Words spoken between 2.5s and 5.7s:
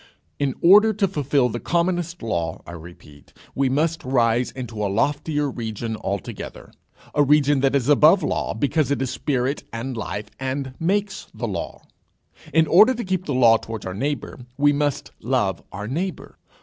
I repeat, we must rise into a loftier